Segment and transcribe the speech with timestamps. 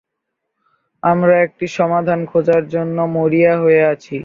[1.03, 4.17] আমরা একটি সমাধান খোঁজার জন্য মরিয়া হয়ে আছি।